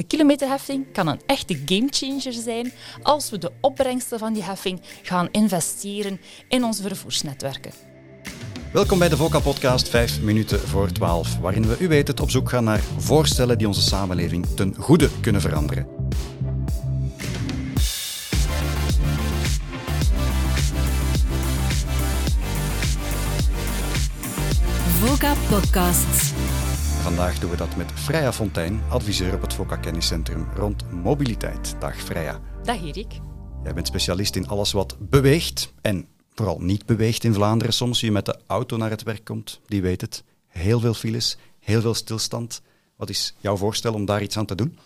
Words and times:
De 0.00 0.06
kilometerheffing 0.06 0.92
kan 0.92 1.06
een 1.06 1.20
echte 1.26 1.60
gamechanger 1.66 2.32
zijn 2.32 2.72
als 3.02 3.30
we 3.30 3.38
de 3.38 3.52
opbrengsten 3.60 4.18
van 4.18 4.32
die 4.32 4.42
heffing 4.42 4.80
gaan 5.02 5.28
investeren 5.30 6.20
in 6.48 6.64
onze 6.64 6.82
vervoersnetwerken. 6.82 7.72
Welkom 8.72 8.98
bij 8.98 9.08
de 9.08 9.16
VOCA-podcast 9.16 9.88
5 9.88 10.20
minuten 10.20 10.60
voor 10.60 10.92
12, 10.92 11.38
waarin 11.38 11.66
we 11.66 11.76
u 11.78 11.88
weet 11.88 12.08
het 12.08 12.20
op 12.20 12.30
zoek 12.30 12.48
gaan 12.48 12.64
naar 12.64 12.80
voorstellen 12.98 13.58
die 13.58 13.66
onze 13.66 13.80
samenleving 13.80 14.46
ten 14.46 14.74
goede 14.78 15.08
kunnen 15.20 15.40
veranderen. 15.40 15.86
VOCA 25.00 25.34
Podcasts. 25.48 26.32
Vandaag 27.10 27.38
doen 27.38 27.50
we 27.50 27.56
dat 27.56 27.76
met 27.76 27.92
Freya 27.92 28.32
Fontijn, 28.32 28.82
adviseur 28.88 29.34
op 29.34 29.42
het 29.42 29.54
VOCA 29.54 29.76
Kenniscentrum 29.76 30.48
rond 30.54 30.90
mobiliteit. 30.90 31.74
Dag 31.78 31.96
Freya. 31.96 32.40
Dag 32.62 32.82
Erik. 32.82 33.12
Jij 33.62 33.74
bent 33.74 33.86
specialist 33.86 34.36
in 34.36 34.48
alles 34.48 34.72
wat 34.72 34.96
beweegt 34.98 35.72
en 35.80 36.06
vooral 36.34 36.60
niet 36.60 36.86
beweegt 36.86 37.24
in 37.24 37.34
Vlaanderen. 37.34 37.74
Soms 37.74 38.00
je 38.00 38.10
met 38.10 38.24
de 38.24 38.38
auto 38.46 38.76
naar 38.76 38.90
het 38.90 39.02
werk 39.02 39.24
komt, 39.24 39.60
die 39.66 39.82
weet 39.82 40.00
het. 40.00 40.24
Heel 40.48 40.80
veel 40.80 40.94
files, 40.94 41.36
heel 41.58 41.80
veel 41.80 41.94
stilstand. 41.94 42.62
Wat 42.96 43.08
is 43.08 43.34
jouw 43.40 43.56
voorstel 43.56 43.94
om 43.94 44.04
daar 44.04 44.22
iets 44.22 44.36
aan 44.36 44.46
te 44.46 44.54
doen? 44.54 44.78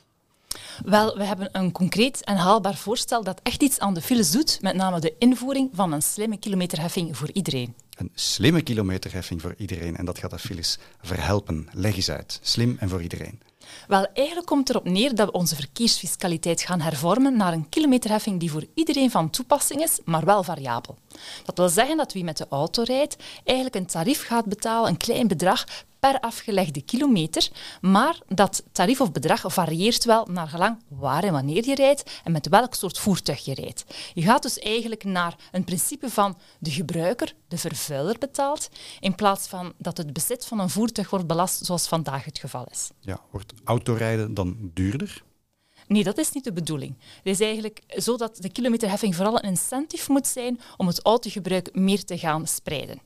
Wel, 0.85 1.17
we 1.17 1.25
hebben 1.25 1.49
een 1.53 1.73
concreet 1.73 2.25
en 2.25 2.37
haalbaar 2.37 2.77
voorstel 2.77 3.25
dat 3.25 3.41
echt 3.43 3.63
iets 3.63 3.79
aan 3.79 3.95
de 3.95 4.03
files 4.03 4.31
doet, 4.31 4.59
met 4.61 4.75
name 4.75 5.01
de 5.01 5.15
invoering 5.19 5.71
van 5.73 5.93
een 5.93 6.03
slimme 6.03 6.39
kilometerheffing 6.39 7.17
voor 7.17 7.31
iedereen. 7.33 7.75
Een 7.97 8.11
slimme 8.15 8.63
kilometerheffing 8.63 9.41
voor 9.41 9.55
iedereen 9.57 9.97
en 9.97 10.05
dat 10.05 10.19
gaat 10.19 10.31
de 10.31 10.39
files 10.39 10.79
verhelpen. 11.03 11.69
Leg 11.73 11.97
eens 11.97 12.11
uit. 12.11 12.39
Slim 12.43 12.77
en 12.81 12.89
voor 12.89 13.03
iedereen. 13.03 13.41
Wel, 13.89 14.07
eigenlijk 14.13 14.47
komt 14.47 14.71
erop 14.71 14.85
neer 14.85 15.15
dat 15.15 15.27
we 15.27 15.33
onze 15.33 15.55
verkeersfiscaliteit 15.55 16.63
gaan 16.63 16.81
hervormen 16.81 17.37
naar 17.37 17.53
een 17.53 17.69
kilometerheffing 17.69 18.41
die 18.41 18.51
voor 18.51 18.67
iedereen 18.75 19.11
van 19.11 19.31
toepassing 19.31 19.83
is, 19.83 19.99
maar 20.05 20.25
wel 20.25 20.43
variabel. 20.43 20.97
Dat 21.45 21.59
wil 21.59 21.69
zeggen 21.69 21.97
dat 21.97 22.13
wie 22.13 22.25
met 22.25 22.37
de 22.37 22.47
auto 22.49 22.83
rijdt 22.83 23.17
eigenlijk 23.45 23.77
een 23.77 23.87
tarief 23.87 24.27
gaat 24.27 24.45
betalen, 24.45 24.91
een 24.91 24.97
klein 24.97 25.29
bedrag 25.29 25.65
per 26.11 26.21
afgelegde 26.21 26.83
kilometer, 26.83 27.49
maar 27.81 28.19
dat 28.29 28.63
tarief 28.73 29.01
of 29.01 29.13
bedrag 29.13 29.43
varieert 29.47 30.05
wel 30.05 30.27
naar 30.31 30.49
gelang 30.49 30.79
waar 30.89 31.25
en 31.25 31.33
wanneer 31.33 31.67
je 31.67 31.75
rijdt 31.75 32.21
en 32.25 32.33
met 32.33 32.49
welk 32.49 32.75
soort 32.75 32.99
voertuig 32.99 33.45
je 33.45 33.55
rijdt. 33.55 33.85
Je 34.15 34.23
gaat 34.23 34.43
dus 34.43 34.59
eigenlijk 34.59 35.05
naar 35.05 35.37
een 35.53 35.65
principe 35.65 36.11
van 36.11 36.37
de 36.59 36.71
gebruiker, 36.71 37.35
de 37.49 37.59
vervuiler 37.59 38.19
betaalt, 38.19 38.69
in 39.01 39.15
plaats 39.15 39.47
van 39.47 39.73
dat 39.79 39.97
het 39.97 40.13
bezit 40.13 40.47
van 40.47 40.59
een 40.59 40.71
voertuig 40.71 41.11
wordt 41.11 41.27
belast 41.27 41.65
zoals 41.65 41.89
vandaag 41.89 42.25
het 42.25 42.39
geval 42.39 42.67
is. 42.71 42.91
Ja, 43.01 43.21
wordt 43.31 43.53
autorijden 43.65 44.35
dan 44.35 44.71
duurder? 44.75 45.23
Nee, 45.87 46.05
dat 46.05 46.19
is 46.19 46.33
niet 46.33 46.45
de 46.45 46.53
bedoeling. 46.53 46.95
Het 46.99 47.41
is 47.41 47.41
eigenlijk 47.41 47.81
zo 47.89 48.17
dat 48.17 48.37
de 48.37 48.49
kilometerheffing 48.49 49.15
vooral 49.15 49.37
een 49.37 49.49
incentive 49.49 50.13
moet 50.13 50.27
zijn 50.27 50.61
om 50.77 50.87
het 50.87 51.03
autogebruik 51.03 51.75
meer 51.75 52.05
te 52.05 52.19
gaan 52.19 52.47
spreiden. 52.47 52.99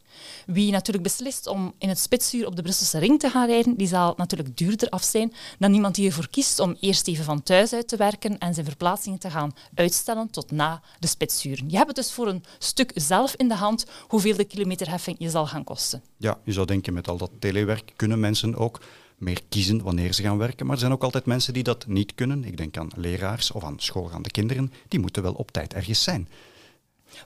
Wie 0.47 0.71
natuurlijk 0.71 1.05
beslist 1.05 1.47
om 1.47 1.75
in 1.79 1.89
het 1.89 1.99
spitsuur 1.99 2.47
op 2.47 2.56
de 2.56 2.62
Brusselse 2.62 2.99
ring 2.99 3.21
te 3.21 3.31
gaan 3.31 3.47
rijden, 3.47 3.77
die 3.77 3.87
zal 3.87 4.15
natuurlijk 4.17 4.56
duurder 4.56 4.89
af 4.89 5.03
zijn 5.03 5.33
dan 5.59 5.75
iemand 5.75 5.95
die 5.95 6.06
ervoor 6.06 6.29
kiest 6.29 6.59
om 6.59 6.77
eerst 6.81 7.09
even 7.09 7.25
van 7.25 7.43
thuis 7.43 7.73
uit 7.73 7.89
te 7.89 7.97
werken 7.97 8.39
en 8.39 8.55
zijn 8.55 8.67
verplaatsingen 8.67 9.19
te 9.19 9.31
gaan 9.31 9.55
uitstellen 9.75 10.31
tot 10.31 10.51
na 10.51 10.83
de 10.99 11.06
spitsuren. 11.06 11.71
Je 11.71 11.77
hebt 11.77 11.89
het 11.89 11.97
dus 11.97 12.12
voor 12.12 12.29
een 12.29 12.45
stuk 12.59 12.91
zelf 12.95 13.34
in 13.34 13.49
de 13.49 13.55
hand 13.55 13.87
hoeveel 14.09 14.37
de 14.37 14.45
kilometerheffing 14.45 15.17
je 15.19 15.31
zal 15.31 15.47
gaan 15.47 15.65
kosten. 15.65 16.03
Ja, 16.17 16.39
je 16.45 16.53
zou 16.53 16.67
denken 16.67 16.93
met 16.93 17.09
al 17.09 17.17
dat 17.17 17.31
telewerk 17.39 17.93
kunnen 17.97 18.21
mensen 18.21 18.56
ook 18.56 18.81
meer 19.19 19.41
kiezen 19.48 19.83
wanneer 19.83 20.12
ze 20.12 20.22
gaan 20.22 20.38
werken. 20.38 20.66
Maar 20.66 20.74
er 20.74 20.80
zijn 20.80 20.92
ook 20.92 21.02
altijd 21.02 21.27
mensen 21.27 21.52
die 21.52 21.62
dat 21.62 21.86
niet 21.86 22.14
kunnen. 22.14 22.44
Ik 22.44 22.56
denk 22.56 22.77
aan 22.77 22.91
leraars 22.97 23.50
of 23.50 23.64
aan 23.64 23.80
schoolgaande 23.80 24.30
kinderen. 24.30 24.72
Die 24.88 25.00
moeten 25.00 25.22
wel 25.22 25.33
op 25.33 25.50
tijd 25.50 25.75
ergens 25.75 26.02
zijn. 26.02 26.28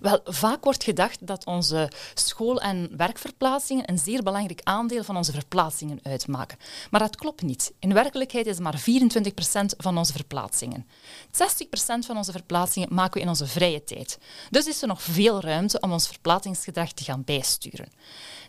Wel, 0.00 0.20
vaak 0.25 0.64
wordt 0.64 0.84
gedacht 0.84 1.27
dat 1.27 1.47
onze 1.47 1.91
school- 2.14 2.61
en 2.61 2.96
werkverplaatsingen 2.96 3.90
een 3.90 3.98
zeer 3.98 4.23
belangrijk 4.23 4.61
aandeel 4.62 5.05
van 5.05 5.17
onze 5.17 5.33
verplaatsingen 5.33 6.01
uitmaken. 6.02 6.58
Maar 6.90 7.01
dat 7.01 7.17
klopt 7.17 7.42
niet. 7.42 7.73
In 7.79 7.95
werkelijkheid 7.95 8.46
is 8.46 8.55
het 8.55 8.62
maar 8.62 8.80
24% 8.80 9.74
van 9.77 9.98
onze 9.98 10.12
verplaatsingen. 10.12 10.86
60% 11.30 12.06
van 12.06 12.17
onze 12.17 12.33
verplaatsingen 12.33 12.95
maken 12.95 13.14
we 13.14 13.20
in 13.20 13.29
onze 13.29 13.46
vrije 13.46 13.84
tijd. 13.84 14.18
Dus 14.51 14.67
is 14.67 14.83
er 14.83 14.89
nog 14.89 15.02
veel 15.02 15.40
ruimte 15.40 15.80
om 15.80 15.92
ons 15.92 16.08
verplaatsingsgedrag 16.08 16.92
te 16.92 17.05
gaan 17.05 17.24
bijsturen. 17.24 17.89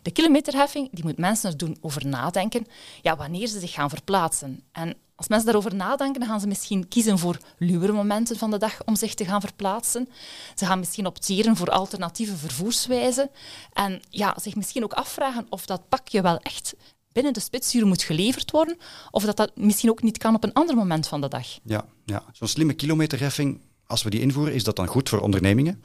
De 0.01 0.11
kilometerheffing 0.11 0.89
die 0.91 1.03
moet 1.03 1.17
mensen 1.17 1.49
er 1.49 1.57
doen 1.57 1.77
over 1.81 2.07
nadenken 2.07 2.65
ja, 3.01 3.15
wanneer 3.15 3.47
ze 3.47 3.59
zich 3.59 3.71
gaan 3.71 3.89
verplaatsen. 3.89 4.63
En 4.71 4.97
als 5.23 5.31
mensen 5.31 5.51
daarover 5.51 5.77
nadenken, 5.77 6.25
gaan 6.25 6.39
ze 6.39 6.47
misschien 6.47 6.87
kiezen 6.87 7.19
voor 7.19 7.37
luwere 7.57 7.91
momenten 7.91 8.37
van 8.37 8.51
de 8.51 8.57
dag 8.57 8.83
om 8.85 8.95
zich 8.95 9.13
te 9.13 9.25
gaan 9.25 9.41
verplaatsen. 9.41 10.09
Ze 10.55 10.65
gaan 10.65 10.79
misschien 10.79 11.05
opteren 11.05 11.55
voor 11.55 11.69
alternatieve 11.69 12.35
vervoerswijzen. 12.35 13.29
En 13.73 14.01
ja, 14.09 14.35
zich 14.41 14.55
misschien 14.55 14.83
ook 14.83 14.93
afvragen 14.93 15.45
of 15.49 15.65
dat 15.65 15.89
pakje 15.89 16.21
wel 16.21 16.37
echt 16.37 16.75
binnen 17.11 17.33
de 17.33 17.39
spitsuren 17.39 17.87
moet 17.87 18.03
geleverd 18.03 18.51
worden, 18.51 18.77
of 19.11 19.23
dat 19.23 19.37
dat 19.37 19.51
misschien 19.55 19.89
ook 19.89 20.01
niet 20.01 20.17
kan 20.17 20.35
op 20.35 20.43
een 20.43 20.53
ander 20.53 20.75
moment 20.75 21.07
van 21.07 21.21
de 21.21 21.27
dag. 21.27 21.47
Ja, 21.63 21.85
ja. 22.05 22.23
zo'n 22.31 22.47
slimme 22.47 22.73
kilometerheffing, 22.73 23.61
als 23.87 24.03
we 24.03 24.09
die 24.09 24.21
invoeren, 24.21 24.53
is 24.53 24.63
dat 24.63 24.75
dan 24.75 24.87
goed 24.87 25.09
voor 25.09 25.19
ondernemingen? 25.19 25.83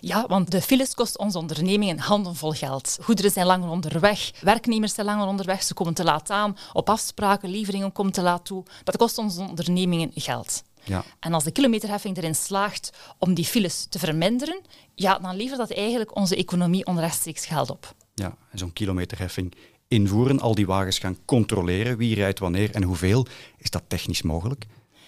Ja, 0.00 0.26
want 0.26 0.50
de 0.50 0.60
files 0.60 0.94
kosten 0.94 1.20
onze 1.20 1.38
ondernemingen 1.38 1.98
handenvol 1.98 2.52
geld. 2.52 2.98
Goederen 3.02 3.30
zijn 3.30 3.46
langer 3.46 3.68
onderweg, 3.68 4.30
werknemers 4.40 4.94
zijn 4.94 5.06
langer 5.06 5.26
onderweg, 5.26 5.62
ze 5.62 5.74
komen 5.74 5.94
te 5.94 6.04
laat 6.04 6.30
aan, 6.30 6.56
op 6.72 6.90
afspraken, 6.90 7.50
leveringen 7.50 7.92
komen 7.92 8.12
te 8.12 8.22
laat 8.22 8.44
toe. 8.44 8.64
Dat 8.84 8.96
kost 8.96 9.18
onze 9.18 9.40
ondernemingen 9.40 10.10
geld. 10.14 10.62
Ja. 10.84 11.04
En 11.20 11.32
als 11.32 11.44
de 11.44 11.50
kilometerheffing 11.50 12.16
erin 12.16 12.34
slaagt 12.34 12.92
om 13.18 13.34
die 13.34 13.44
files 13.44 13.86
te 13.88 13.98
verminderen, 13.98 14.60
ja, 14.94 15.18
dan 15.18 15.36
levert 15.36 15.58
dat 15.58 15.70
eigenlijk 15.70 16.16
onze 16.16 16.36
economie 16.36 16.86
onrechtstreeks 16.86 17.46
geld 17.46 17.70
op. 17.70 17.94
Ja, 18.14 18.36
en 18.50 18.58
zo'n 18.58 18.72
kilometerheffing 18.72 19.54
invoeren, 19.88 20.40
al 20.40 20.54
die 20.54 20.66
wagens 20.66 20.98
gaan 20.98 21.18
controleren 21.24 21.96
wie 21.96 22.14
rijdt 22.14 22.38
wanneer 22.38 22.70
en 22.70 22.82
hoeveel, 22.82 23.26
is 23.58 23.70
dat 23.70 23.82
technisch 23.88 24.22
mogelijk? 24.22 24.66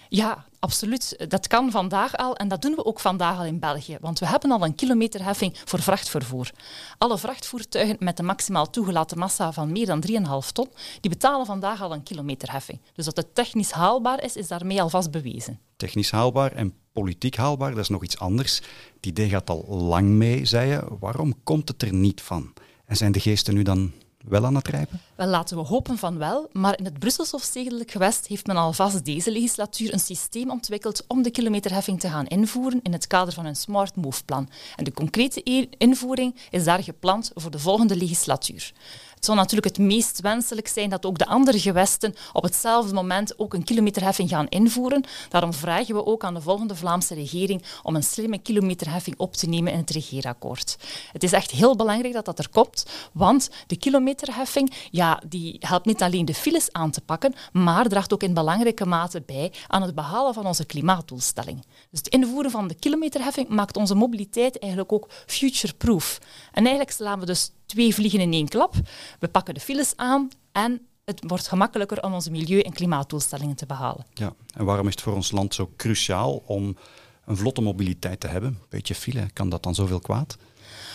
Ja, 0.09 0.45
absoluut. 0.59 1.25
Dat 1.27 1.47
kan 1.47 1.71
vandaag 1.71 2.15
al 2.15 2.35
en 2.35 2.47
dat 2.47 2.61
doen 2.61 2.75
we 2.75 2.85
ook 2.85 2.99
vandaag 2.99 3.37
al 3.37 3.45
in 3.45 3.59
België. 3.59 3.97
Want 4.01 4.19
we 4.19 4.27
hebben 4.27 4.51
al 4.51 4.63
een 4.63 4.75
kilometerheffing 4.75 5.55
voor 5.65 5.81
vrachtvervoer. 5.81 6.51
Alle 6.97 7.17
vrachtvoertuigen 7.17 7.95
met 7.99 8.19
een 8.19 8.25
maximaal 8.25 8.69
toegelaten 8.69 9.17
massa 9.17 9.51
van 9.51 9.71
meer 9.71 9.85
dan 9.85 10.03
3,5 10.07 10.51
ton, 10.53 10.67
die 11.01 11.11
betalen 11.11 11.45
vandaag 11.45 11.81
al 11.81 11.93
een 11.93 12.03
kilometerheffing. 12.03 12.79
Dus 12.93 13.05
dat 13.05 13.17
het 13.17 13.35
technisch 13.35 13.71
haalbaar 13.71 14.23
is, 14.23 14.35
is 14.35 14.47
daarmee 14.47 14.81
alvast 14.81 15.11
bewezen. 15.11 15.59
Technisch 15.75 16.11
haalbaar 16.11 16.51
en 16.51 16.73
politiek 16.91 17.35
haalbaar, 17.35 17.69
dat 17.69 17.79
is 17.79 17.89
nog 17.89 18.03
iets 18.03 18.19
anders. 18.19 18.61
Het 18.95 19.05
idee 19.05 19.29
gaat 19.29 19.49
al 19.49 19.65
lang 19.67 20.07
mee, 20.07 20.45
zei 20.45 20.69
je. 20.69 20.83
Waarom 20.99 21.43
komt 21.43 21.67
het 21.67 21.81
er 21.81 21.93
niet 21.93 22.21
van? 22.21 22.53
En 22.85 22.97
zijn 22.97 23.11
de 23.11 23.19
geesten 23.19 23.53
nu 23.53 23.63
dan 23.63 23.91
wel 24.17 24.45
aan 24.45 24.55
het 24.55 24.67
rijpen? 24.67 25.01
Wel, 25.17 25.27
laten 25.27 25.57
we 25.57 25.63
hopen 25.63 25.97
van 25.97 26.17
wel. 26.17 26.49
Maar 26.51 26.77
in 26.77 26.85
het 26.85 26.99
Brussels 26.99 27.33
of 27.33 27.41
Stedelijk 27.41 27.91
gewest 27.91 28.27
heeft 28.27 28.47
men 28.47 28.55
alvast 28.55 29.05
deze 29.05 29.31
legislatuur 29.31 29.93
een 29.93 29.99
systeem 29.99 30.51
ontwikkeld 30.51 31.03
om 31.07 31.21
de 31.21 31.31
kilometerheffing 31.31 31.99
te 31.99 32.09
gaan 32.09 32.27
invoeren 32.27 32.79
in 32.83 32.93
het 32.93 33.07
kader 33.07 33.33
van 33.33 33.45
een 33.45 33.55
Smart 33.55 33.95
Move-plan. 33.95 34.49
En 34.75 34.83
de 34.83 34.93
concrete 34.93 35.67
invoering 35.77 36.35
is 36.49 36.63
daar 36.63 36.83
gepland 36.83 37.31
voor 37.35 37.51
de 37.51 37.59
volgende 37.59 37.95
legislatuur. 37.95 38.73
Het 39.17 39.25
zou 39.25 39.37
natuurlijk 39.37 39.77
het 39.77 39.85
meest 39.85 40.21
wenselijk 40.21 40.67
zijn 40.67 40.89
dat 40.89 41.05
ook 41.05 41.17
de 41.17 41.25
andere 41.25 41.59
gewesten 41.59 42.15
op 42.33 42.43
hetzelfde 42.43 42.93
moment 42.93 43.39
ook 43.39 43.53
een 43.53 43.63
kilometerheffing 43.63 44.29
gaan 44.29 44.47
invoeren. 44.47 45.03
Daarom 45.29 45.53
vragen 45.53 45.95
we 45.95 46.05
ook 46.05 46.23
aan 46.23 46.33
de 46.33 46.41
volgende 46.41 46.75
Vlaamse 46.75 47.13
regering 47.13 47.63
om 47.83 47.95
een 47.95 48.03
slimme 48.03 48.37
kilometerheffing 48.37 49.17
op 49.19 49.33
te 49.33 49.47
nemen 49.47 49.71
in 49.71 49.79
het 49.79 49.89
regeerakkoord. 49.89 50.77
Het 51.11 51.23
is 51.23 51.31
echt 51.31 51.51
heel 51.51 51.75
belangrijk 51.75 52.13
dat 52.13 52.25
dat 52.25 52.39
er 52.39 52.49
komt, 52.49 52.85
want 53.13 53.49
de 53.67 53.77
kilometerheffing 53.77 54.73
ja, 54.91 55.06
die 55.27 55.55
helpt 55.59 55.85
niet 55.85 56.01
alleen 56.01 56.25
de 56.25 56.33
files 56.33 56.71
aan 56.71 56.91
te 56.91 57.01
pakken, 57.01 57.33
maar 57.51 57.87
draagt 57.87 58.13
ook 58.13 58.23
in 58.23 58.33
belangrijke 58.33 58.85
mate 58.85 59.23
bij 59.25 59.53
aan 59.67 59.81
het 59.81 59.95
behalen 59.95 60.33
van 60.33 60.45
onze 60.45 60.65
klimaatdoelstelling. 60.65 61.65
Dus 61.89 61.99
het 61.99 62.07
invoeren 62.07 62.51
van 62.51 62.67
de 62.67 62.75
kilometerheffing 62.75 63.47
maakt 63.49 63.77
onze 63.77 63.95
mobiliteit 63.95 64.59
eigenlijk 64.59 64.91
ook 64.91 65.09
future-proof. 65.25 66.19
En 66.51 66.61
eigenlijk 66.61 66.91
slaan 66.91 67.19
we 67.19 67.25
dus 67.25 67.51
twee 67.65 67.93
vliegen 67.93 68.19
in 68.19 68.33
één 68.33 68.47
klap. 68.47 68.73
We 69.19 69.27
pakken 69.27 69.53
de 69.53 69.59
files 69.59 69.93
aan 69.95 70.29
en 70.51 70.81
het 71.05 71.23
wordt 71.27 71.47
gemakkelijker 71.47 72.03
om 72.03 72.13
onze 72.13 72.31
milieu- 72.31 72.59
en 72.59 72.73
klimaatdoelstellingen 72.73 73.55
te 73.55 73.65
behalen. 73.65 74.05
Ja, 74.13 74.33
en 74.53 74.65
waarom 74.65 74.87
is 74.87 74.93
het 74.93 75.01
voor 75.01 75.13
ons 75.13 75.31
land 75.31 75.53
zo 75.53 75.71
cruciaal 75.75 76.43
om 76.45 76.77
een 77.25 77.37
vlotte 77.37 77.61
mobiliteit 77.61 78.19
te 78.19 78.27
hebben? 78.27 78.49
Een 78.49 78.65
beetje 78.69 78.95
file, 78.95 79.29
kan 79.33 79.49
dat 79.49 79.63
dan 79.63 79.75
zoveel 79.75 79.99
kwaad? 79.99 80.37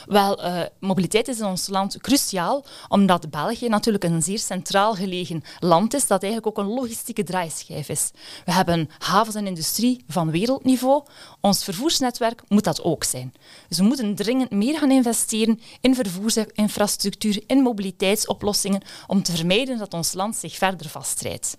Wel, 0.06 0.44
uh, 0.44 0.60
mobiliteit 0.80 1.28
is 1.28 1.38
in 1.38 1.44
ons 1.44 1.68
land 1.68 1.96
cruciaal, 2.00 2.64
omdat 2.88 3.30
België 3.30 3.68
natuurlijk 3.68 4.04
een 4.04 4.22
zeer 4.22 4.38
centraal 4.38 4.94
gelegen 4.94 5.42
land 5.58 5.94
is, 5.94 6.06
dat 6.06 6.22
eigenlijk 6.22 6.58
ook 6.58 6.64
een 6.64 6.72
logistieke 6.74 7.22
draaischijf 7.22 7.88
is. 7.88 8.10
We 8.44 8.52
hebben 8.52 8.88
havens 8.98 9.34
en 9.34 9.46
industrie 9.46 10.04
van 10.08 10.30
wereldniveau. 10.30 11.02
Ons 11.40 11.64
vervoersnetwerk 11.64 12.42
moet 12.48 12.64
dat 12.64 12.82
ook 12.82 13.04
zijn. 13.04 13.32
Dus 13.68 13.78
we 13.78 13.84
moeten 13.84 14.14
dringend 14.14 14.50
meer 14.50 14.78
gaan 14.78 14.90
investeren 14.90 15.60
in 15.80 15.94
vervoersinfrastructuur, 15.94 17.42
in 17.46 17.62
mobiliteitsoplossingen, 17.62 18.82
om 19.06 19.22
te 19.22 19.32
vermijden 19.32 19.78
dat 19.78 19.94
ons 19.94 20.12
land 20.12 20.36
zich 20.36 20.56
verder 20.56 20.88
vastrijdt. 20.88 21.56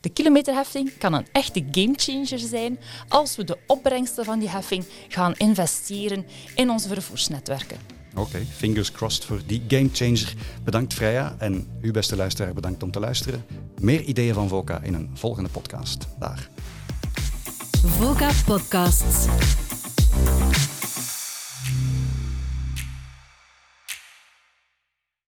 De 0.00 0.08
kilometerheffing 0.08 0.98
kan 0.98 1.12
een 1.12 1.26
echte 1.32 1.64
gamechanger 1.70 2.38
zijn 2.38 2.78
als 3.08 3.36
we 3.36 3.44
de 3.44 3.58
opbrengsten 3.66 4.24
van 4.24 4.38
die 4.38 4.48
heffing 4.48 4.84
gaan 5.08 5.34
investeren 5.36 6.26
in 6.54 6.70
onze 6.70 6.88
vervoersnetwerken. 6.88 7.83
Oké, 8.14 8.46
fingers 8.56 8.92
crossed 8.92 9.24
voor 9.24 9.40
die 9.46 9.62
gamechanger. 9.68 10.34
Bedankt 10.64 10.94
Freya 10.94 11.34
en 11.38 11.68
u 11.80 11.90
beste 11.90 12.16
luisteraar 12.16 12.54
bedankt 12.54 12.82
om 12.82 12.90
te 12.90 13.00
luisteren. 13.00 13.44
Meer 13.80 14.00
ideeën 14.00 14.34
van 14.34 14.48
VOCA 14.48 14.82
in 14.82 14.94
een 14.94 15.10
volgende 15.14 15.50
podcast. 15.50 16.06
Daar. 16.18 16.48
VOCA 17.82 18.30
Podcasts. 18.46 19.26